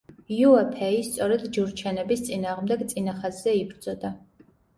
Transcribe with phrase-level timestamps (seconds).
[0.35, 4.13] იუე ფეი სწორედ ჯურჩენების წინააღმდეგ წინა ხაზზე იბრძოდა.